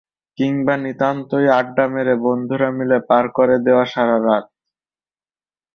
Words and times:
কিংবা 0.37 0.73
নিতান্তই 0.77 1.45
আড্ডা 1.59 1.85
মেরে 1.93 2.13
বন্ধুরা 2.25 2.69
মিলে 2.77 2.97
পার 3.09 3.25
করে 3.37 3.55
দেওয়া 3.65 3.85
সারা 3.85 4.17
রাত। 4.25 4.45